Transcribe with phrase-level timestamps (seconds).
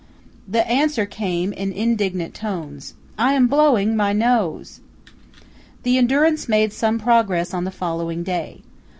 [0.47, 4.79] The answer came in indignant tones: "I am blowing my nose."
[5.83, 8.61] The Endurance made some progress on the following day.